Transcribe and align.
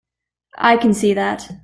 I 0.57 0.77
can 0.77 0.93
see 0.95 1.13
that. 1.13 1.51